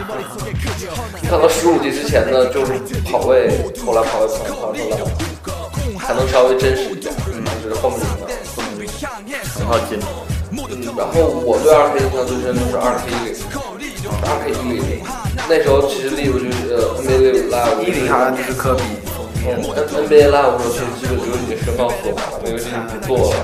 [1.21, 2.73] 你可能十五级之前呢，就是
[3.05, 3.47] 跑位，
[3.85, 4.97] 后来跑位跑跑出来，
[5.99, 7.13] 还能稍微真实一点，
[7.63, 8.05] 就是后面的
[9.53, 9.99] 很好进。
[10.51, 13.37] 嗯，然后我对二 K 印象最深的是二 K 一零，
[14.25, 15.05] 二 K 一零，
[15.47, 18.81] 那时候其实例如就是呃 NBA Live 一零好像就是科比。
[19.47, 23.35] 嗯，NBA Live 时候其实基本就已经宣告做完了，那个游戏不做了，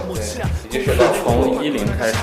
[0.69, 2.15] 已经从一零开始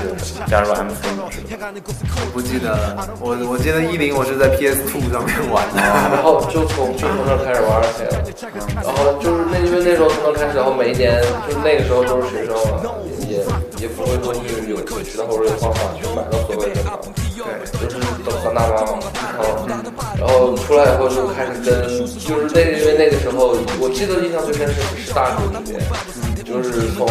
[0.47, 1.39] 加入 MC 模式。
[1.49, 8.19] 我不记得了，我我记得一零我是在 PS Two 上面玩的，然后就从就从那开始玩起了，
[8.83, 12.83] 然后就是那因为那时候从那开始，然后每一年就是那个时候都是学生嘛，
[13.29, 13.39] 也
[13.79, 19.07] 也不会说是有有渠道或者有方法去买到所谓的卡，对，就是等三大妈嘛，
[19.39, 19.88] 然后
[20.19, 23.57] 然后出来以后就开始跟就是那因为那个时候。
[23.81, 24.75] 我记得印象最深是
[25.07, 25.79] 是大学里面，
[26.43, 27.07] 就是从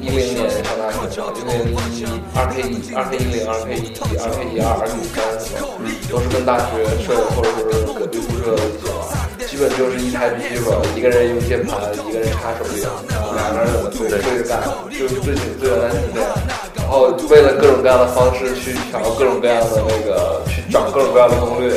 [0.00, 3.90] 一零年上大学嘛，因为一二 K 一、二 K 一零、二 K 一、
[4.22, 5.66] 二 K 一二、二 K 一三什么，
[6.06, 9.02] 都是跟大学舍友或者是隔壁宿舍一起玩，
[9.50, 11.74] 基本就是一台笔记本，一个人用键盘，
[12.06, 12.86] 一个人插手柄，
[13.34, 14.62] 两个人怎么对对着干，
[14.94, 16.30] 就是最最原来是这样。
[16.78, 21.74] 然后为了各种各样的方式去调各种各样的那个，去找各种各样的攻略，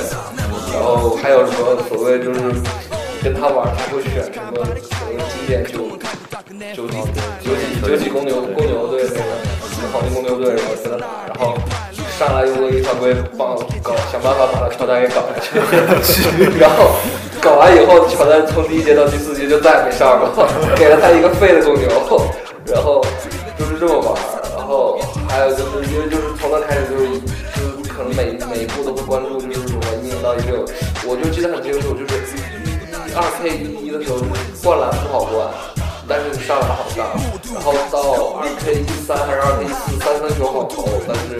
[0.75, 2.39] 然后还有什么所谓就是。
[3.23, 5.97] 跟他玩，他会选什么什么经典九
[6.75, 6.93] 九几
[7.41, 9.25] 九几九几公牛公牛队那个
[9.91, 11.57] 黄金公牛队，然后跟他打，然后
[12.19, 15.57] 上来用恶意犯规，帮搞想办法把他乔丹给搞下去，
[16.59, 16.91] 然后
[17.41, 21.89] 搞完以后，乔丹从第一节到第四节就再也没上过，给了他一个废的公牛，
[22.67, 23.03] 然后
[23.57, 24.13] 就是这么玩，
[24.55, 26.84] 然后还有就是因为就是从那开始
[31.15, 32.13] 我就记得很清楚，就是。
[33.15, 33.47] 二 K
[33.81, 34.19] 一的时候
[34.61, 35.47] 灌篮不好灌，
[36.05, 37.15] 但是上篮好上。
[37.53, 41.39] 然后到二 K 一三还是二 K 一四，三分球好投，但是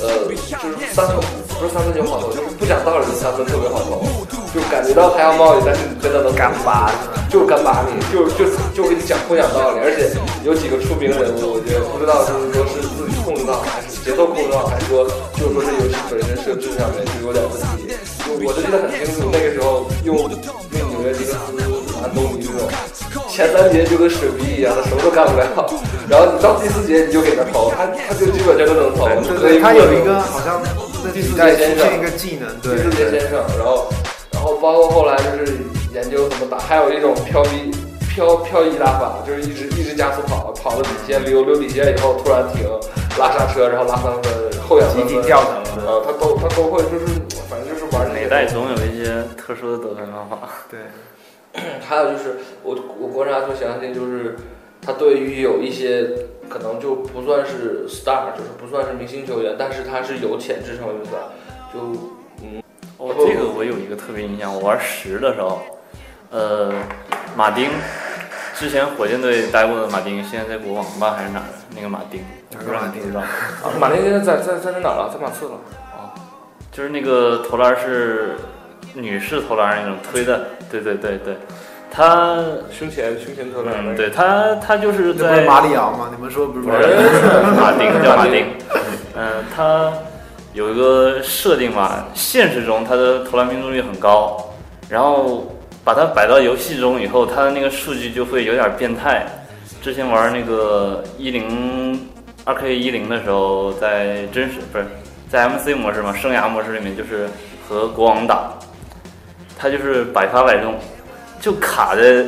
[0.00, 0.32] 呃就
[0.72, 1.20] 是三分
[1.58, 4.04] 不是三分球好投，就是不讲道理的三分特别好投，
[4.52, 6.92] 就感觉到他要冒你，但是你真的能干拔，
[7.30, 9.80] 就干拔你，就就就跟你讲不讲道理。
[9.80, 10.12] 而且
[10.44, 17.88] 有几个出名人物，我觉得不知道就是说是自己控制到还是节奏控制到，还是说就是说是游戏本身设置上面就有点问题。
[18.26, 20.28] 就我就记得很清楚，那个时候用用。
[20.96, 21.36] 纽约尼克斯、
[22.02, 22.68] 安东尼这种，
[23.28, 25.44] 前三节就跟水逼一样，他什么都干不了。
[26.08, 29.06] 然后你到第四节你就给他投，他他就基本上都能投。
[29.38, 30.60] 所以他有一个好像
[31.12, 33.44] 第四代先生一个技能，对，第四代先生。
[33.56, 33.88] 然后
[34.32, 35.58] 然后包括后来就是
[35.94, 37.70] 研究怎么打，还有一种漂移
[38.08, 42.66] 漂漂移打法，就是一直一直加速跑，跑到底线溜溜底线以后突然停，
[43.18, 47.06] 拉刹车，然后拉三分，后仰三分，跳投，然后他都他都会，就是
[47.48, 48.12] 反正就是玩。
[48.12, 50.48] 每代总有一些特殊的得分方法。
[50.70, 50.80] 对。
[51.80, 54.36] 还有就是我我观察最详细就是
[54.82, 56.06] 他对于有一些
[56.48, 61.32] 可能就不算是 star，就是不算是明星球员，但是他是有潜质成为 star，
[61.72, 61.78] 就
[62.42, 62.62] 嗯，
[62.98, 65.60] 哦，这个我有一个特别印象，我玩十的时候，
[66.30, 66.72] 呃，
[67.36, 67.70] 马丁，
[68.54, 71.46] 之前火箭队待过的马丁，现在在国王吧还是哪儿？
[71.74, 73.22] 那个马丁，不知道马丁知道？
[73.80, 75.10] 马丁现在在在在在哪儿了？
[75.12, 75.52] 在马刺了。
[75.94, 76.10] 哦，
[76.72, 78.36] 就是那个投篮是。
[78.98, 81.36] 女士投篮那种推的，对对对对，
[81.96, 82.36] 他
[82.70, 86.10] 胸前胸前投篮，嗯，对他他就是在马里昂吗？
[86.14, 86.66] 你们说不是
[87.56, 88.44] 马丁叫 马丁，
[89.16, 89.90] 嗯，他
[90.52, 94.52] 有一个设定嘛，现实中他的投篮命中率很高，
[94.90, 95.50] 然后
[95.82, 99.24] 把它摆到游戏中以后，他的那个数据就会有点变态。
[99.80, 101.98] 之前玩那个一零
[102.44, 104.84] 二 K 一零的时候，在真实不是
[105.30, 107.26] 在 MC 模式嘛，生涯模式里面就是
[107.66, 108.50] 和国王打。
[109.58, 110.74] 他就是百发百中，
[111.40, 112.24] 就卡在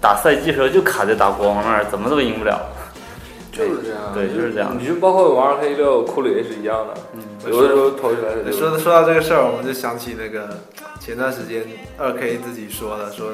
[0.00, 2.60] 打赛季时候就卡在打国王那儿，怎么都赢不了。
[3.52, 6.94] 就是这样，对就是这样你就包括玩二 K 六，库里也是一样的。
[7.14, 7.20] 嗯，
[7.50, 10.56] 有的时候投起来就说说到这个事儿，我们就想起那个
[11.00, 11.64] 前段时间
[11.98, 13.32] 二 K 自己说的，说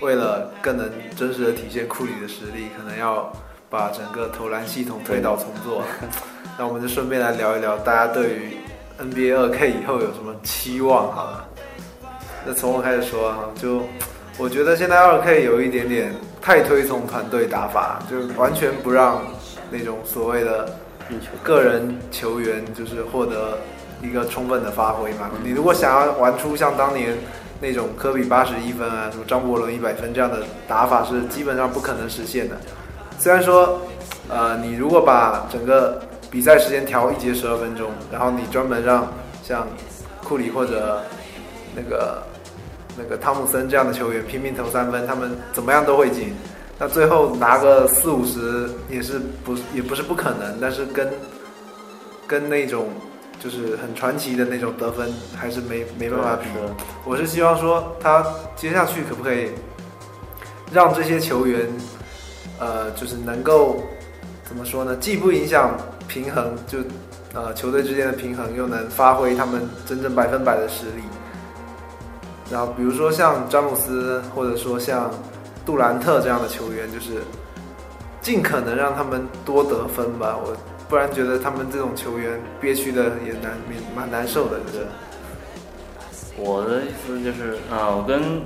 [0.00, 3.30] 为了更能真实的体现库里的实力，可能要
[3.68, 5.82] 把整个投篮系统推倒重做。
[6.56, 8.56] 那我们就顺便来聊一聊，大家对于
[8.98, 11.12] NBA 二 K 以后有什么期望？
[11.12, 11.44] 好了，
[12.46, 13.82] 那从我开始说哈，就
[14.38, 19.22] 我觉得现在二 K 有一点点太推崇团队打法，就完全不让
[19.70, 20.68] 那种所谓的
[21.42, 23.58] 个人球员就是获得
[24.02, 25.30] 一个充分的发挥嘛。
[25.42, 27.16] 你如果想要玩出像当年
[27.60, 32.56] 那种科比八十一分啊，什么张伯伦一百分这样的打法，是基本上不可能实现的。
[33.18, 33.80] 虽然说，
[34.28, 39.10] 呃，你如果把整个比赛时间调一节十二分钟，然后你专门让
[39.42, 39.66] 像
[40.22, 41.02] 库里或者
[41.74, 42.22] 那个
[42.96, 46.34] 那个汤姆森这样的球员拼命投三分，他们怎么样都会进。
[46.78, 51.08] 那最后拿个四五十也是不也不是不可能，但是跟
[52.26, 52.88] 跟那种
[53.38, 56.44] 就是很传奇的那种得分还是没没办法比。
[56.44, 59.50] 是我是希望说他接下去可不可以
[60.70, 61.66] 让这些球员，
[62.58, 63.82] 呃，就是能够
[64.44, 64.94] 怎么说呢？
[64.96, 66.78] 既不影响平衡，就
[67.32, 71.02] 呃球队之间的平衡，又能发挥他们真正百分百的实力。
[72.50, 75.10] 然后比如说像詹姆斯，或者说像
[75.64, 77.22] 杜兰特这样的球员，就是
[78.20, 80.36] 尽可能让他们多得分吧。
[80.36, 80.56] 我
[80.88, 84.86] 不然觉得他们这种球员憋屈的也难免蛮难受的，就是。
[86.38, 88.42] 我的意思就是，啊、我跟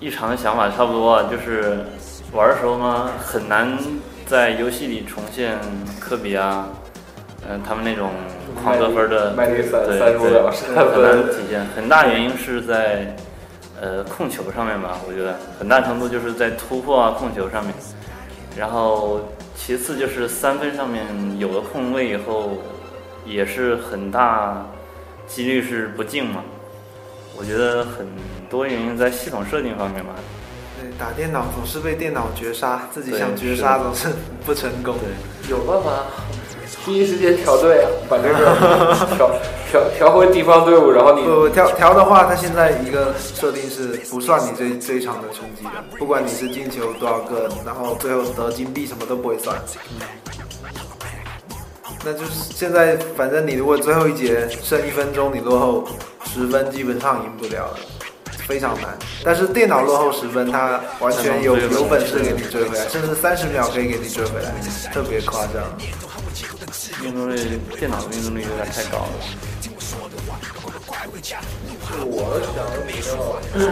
[0.00, 1.78] 一常的想法差不多啊，就是
[2.34, 3.78] 玩的时候呢，很难
[4.26, 5.58] 在游戏里重现
[5.98, 6.68] 科比啊，
[7.52, 8.10] 嗯、他们那种
[8.62, 11.66] 狂得分的，麦迪三对三十五秒对，三很难，体现。
[11.74, 13.16] 很大原因是在
[13.80, 17.74] 呃控球上面吧，我觉得很大程度就是在突破啊控球上面，
[18.56, 19.20] 然后
[19.56, 21.04] 其次就是三分上面
[21.38, 22.58] 有了空位以后，
[23.26, 24.64] 也是很大
[25.26, 26.42] 几率是不进嘛。
[27.36, 28.06] 我觉得很
[28.48, 30.10] 多原因在系统设定方面吧。
[30.80, 34.08] 对，打电脑总是被电脑绝杀，自己想绝杀总是
[34.44, 34.94] 不成功。
[34.98, 36.04] 对，有办法，
[36.84, 39.30] 第一时间调队啊，把这个调
[39.70, 49.56] 调调回地方队伍，然后你不调调的话，他现在一个设定是不算你这这一场的成绩的，不管你是进球多少个，然后最后得金币什么都不会算。
[52.02, 55.86] 那就是现在，反正你如果最后一节剩一分钟，你落后
[56.24, 57.76] 十分，基本上赢不了了，
[58.48, 58.96] 非常难。
[59.22, 64.50] 但是电脑落后十分，它完全有有本事给你追回来，甚至三十秒可以给你追回来，
[64.94, 65.62] 特别夸张。
[67.02, 69.12] 命中率电脑的命中率有点太高了。
[72.06, 73.10] 我想的比较
[73.50, 73.66] 比较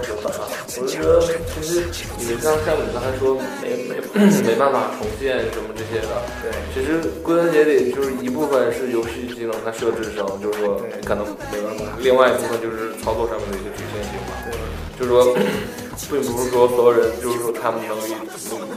[0.00, 0.46] 简单啊，
[0.78, 1.20] 我就觉得
[1.50, 1.84] 其实
[2.16, 3.98] 你像像你刚才说没没
[4.46, 14.38] 没办法重现什么这些的，对其实归根结底就是一部分是游戏机能它设置上，就是说可能没办法，另外一部分就是操作上面的一些局限性吧。
[14.46, 14.54] 对，
[14.96, 15.34] 就是说，
[16.08, 18.14] 并不是说所有人就是说他们能力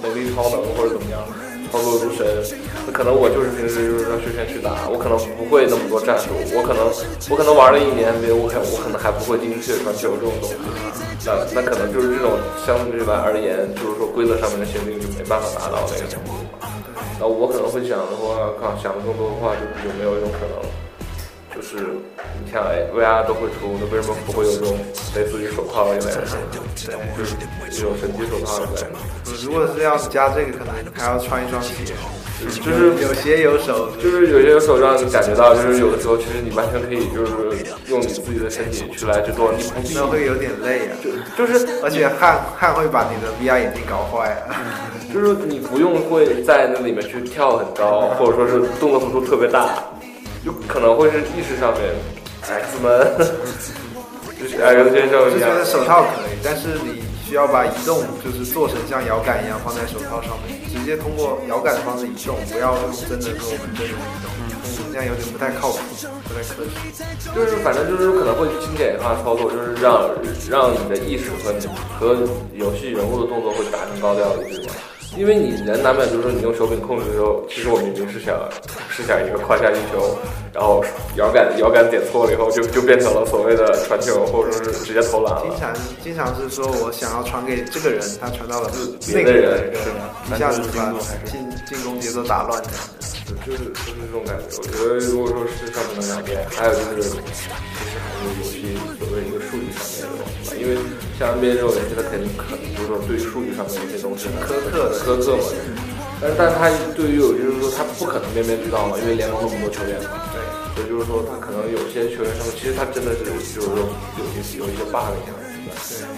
[0.01, 1.21] 能力超能或者怎么样，
[1.73, 2.21] 操作如神。
[2.85, 6.85] 那可能我就是平时就是说随便去打，我可能不会那么多战术，我可能
[7.29, 10.53] 我可能玩了一年没我可我可能还不会精确传球这种东西。
[11.25, 16.69] 那那可能就是这种相对来而言，就是说规则上面的限定就没办法达到那个程度嘛。
[17.17, 20.61] 那我可能会想的话，靠想的更多的话，就是有没有一种可能。
[21.55, 21.77] 就是
[22.43, 24.77] 你像哎，VR 都会出，那为什么不会有这种
[25.15, 26.23] 类似于手套一类的？
[26.85, 26.95] 对。
[27.17, 27.35] 就是
[27.71, 28.97] 这种神奇手套之类的。
[29.43, 31.73] 如果是要加这个，可能还要穿一双鞋，
[32.59, 37.31] 就是有鞋有手，就是有些手让你感觉到，就是有的时候其实你完全可以就是
[37.87, 40.97] 用你自己的身体去来去做，你不必那会有点累啊。
[41.03, 44.57] 就就是 而且汗汗会把你的 VR 眼镜搞坏啊。
[45.13, 49.69] 就是你不用会在那里面去跳很高，或者说是动作幅度特别大，
[50.43, 51.81] 就可能会是意识上面
[52.41, 53.15] X 们，
[54.39, 55.65] 就是哎 有些时候一样我觉得。
[55.65, 64.27] 手套可以，但是你需要把移动就是做成像摇杆一样放在手套上面，直接通过摇杆的方式移动，不要用真的说我们真的移动，
[64.91, 65.79] 这样有点不太靠谱，
[66.27, 66.75] 不太科学。
[67.33, 70.11] 就是反正就是可能会精简化操作，就是让
[70.51, 71.65] 让你的意识和你
[71.97, 74.75] 和游戏人物的动作会达成高调的一致嘛。
[75.15, 78.35] 因为你人难免就是说你用手柄控制的时候，其实我已经是想
[78.89, 80.17] 是想一个胯下运球，
[80.51, 80.83] 然后
[81.17, 85.43] 摇杆摇杆点错了以后就就变成了所谓的传球或者说是直接投篮了。
[85.47, 88.71] 经常经常是说我想要传给这个人，他传到了
[89.13, 90.91] 那个人是吗一下子把
[91.25, 92.69] 进进攻节奏打乱的。
[93.45, 94.43] 就是就是这种感觉。
[94.57, 100.79] 我觉得如果说是上面能改变，还有就是其实还是游戏所谓一个数据上面的东西吧，因为
[101.19, 105.43] 像 NBA 这种游戏，它肯定可能就是说对数据上面的一些东西呢苛刻的苛刻嘛。
[106.23, 110.39] 但是，但是他对于有就是说他不可能面面俱到嘛，因为联盟那么多球员嘛，对，
[110.71, 115.35] 所以就是说他可能有些球员上面其实他真的是就是说有一些有一些 bug 一样。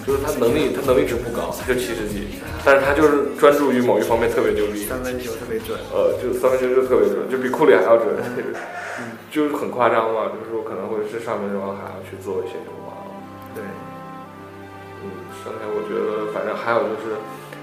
[0.06, 8.14] 就是他能力，他能力值不高，就七十几，但是他就是专注于某一方面特别牛逼，三分球特别准，呃，就三分球就特别准，就比库里还要准，
[9.30, 12.86] 就是很夸张嘛，就是说可能会是上面的话还要去做一些什么，
[13.54, 13.62] 对，
[15.02, 15.10] 嗯，
[15.42, 17.18] 剩下我觉得反正还有就是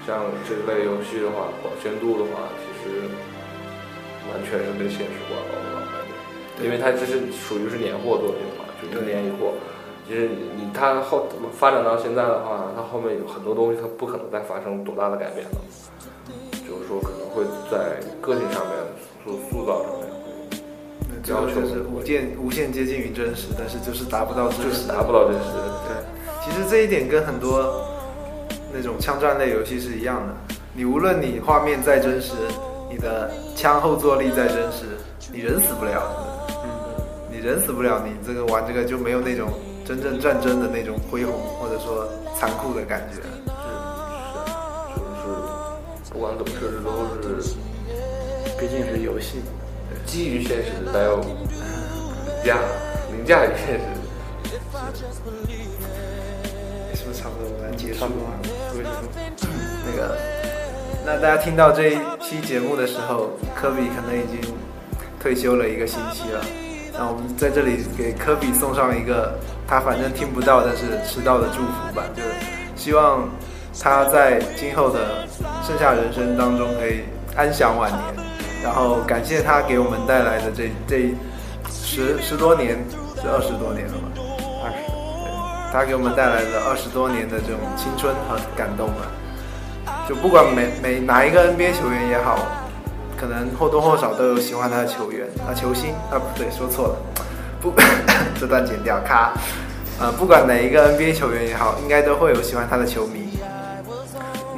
[0.06, 3.08] 像这类游戏的话，保鲜度的话，其实
[4.28, 9.54] 完全是跟现实挂钩的，因为它这是属于是年货作品嘛，就一年一货。
[9.56, 9.73] 其
[10.12, 11.26] 实你你它后
[11.56, 15.52] 发展到现在的话，它后面有很多东西，它不可能再发生多大的改变了。
[16.66, 18.74] 就是说可能会在个性上面
[19.24, 20.04] 做塑造上面，
[21.28, 25.46] 要求是无限无限接近于真实，但是就是达不到真实，就是达不到真实。
[25.86, 25.96] 对，
[26.42, 27.84] 其实这一点跟很多
[28.72, 30.54] 那种枪战类游戏是一样的。
[30.74, 32.32] 你无论你画面再真实，
[32.90, 34.86] 你的枪后坐力再真实，
[35.32, 36.02] 你人死不了。
[36.64, 36.68] 嗯，
[37.30, 39.48] 你人死不了，你这个玩这个就没有那种。
[39.86, 43.22] 真正战争的那种恢宏，或者说残酷的感觉，是
[45.20, 45.26] 是，
[46.00, 46.88] 就是不管怎么设置都
[47.40, 47.56] 是，
[48.58, 49.42] 毕竟是游戏，
[50.06, 51.26] 基于现实，但又凌
[52.44, 52.56] 驾
[53.12, 53.84] 凌驾于现实。
[56.94, 58.10] 是不是差不多来结束了？
[58.72, 58.90] 说一说
[59.84, 60.16] 那个，
[61.04, 64.40] 那大家听到这一期节目的时候，科比可能已经
[65.20, 66.42] 退休了一个星期了。
[66.96, 69.36] 那我们在这里给科比送上一个
[69.66, 72.22] 他反正听不到但是吃到的祝福吧，就
[72.76, 73.28] 希望
[73.80, 75.26] 他在今后的
[75.66, 77.04] 剩下人生当中可以
[77.36, 78.26] 安享晚年，
[78.62, 81.14] 然后感谢他给我们带来的这这
[81.70, 82.78] 十十多年，
[83.20, 84.08] 是二十多年了吧？
[84.64, 84.86] 二十，
[85.24, 89.06] 对，他给我们带来的二十多年的这种青春和感动吧。
[90.08, 92.38] 就不管每每哪一个 NBA 球员也好。
[93.16, 96.96] 可能或多或少都有喜欢他的球员啊，球星啊，不对，说错了，
[97.70, 97.72] 不，
[98.38, 99.32] 这段剪掉，咔，
[99.98, 103.30] 呃，不管哪一个 NBA 球员也好，应该都会有喜欢他的球迷。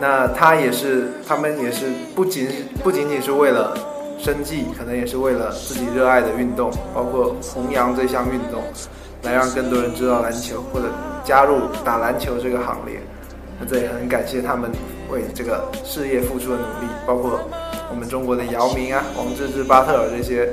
[0.00, 1.86] 那他也是，他们也是
[2.16, 2.48] 不仅
[2.82, 3.78] 不仅仅是为了
[4.18, 8.62] 生计，可能也是为了自己热爱的运动，包括弘扬这项运动，
[9.22, 10.86] 来让更多人知道篮球，或者
[11.24, 13.00] 加入打篮球这个行列。
[13.60, 14.70] 那这也很感谢他们
[15.08, 17.40] 为这个事业付出的努力，包括。
[17.88, 20.52] 我们中国的姚明啊，王治郅、巴特尔这些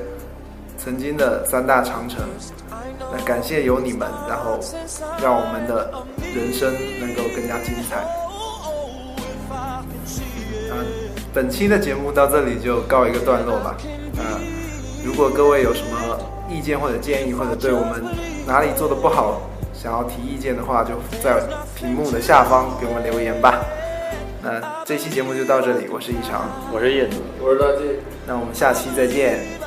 [0.84, 2.20] 曾经的三大长城，
[3.00, 4.60] 那感谢有你们，然后
[5.22, 5.90] 让我们的
[6.36, 8.02] 人生能够更加精彩。
[10.70, 10.76] 啊，
[11.34, 13.78] 本期的节目到这里就告一个段落吧。
[14.18, 14.36] 啊，
[15.06, 16.20] 如果各位有什么
[16.50, 18.04] 意见或者建议，或者对我们
[18.46, 19.42] 哪里做的不好
[19.74, 21.42] 想要提意见的话，就在
[21.76, 23.64] 屏幕的下方给我们留言吧。
[24.42, 29.40] 那这期节目就到这里，我是一长，我是叶子，我是大金，那我们下期再见，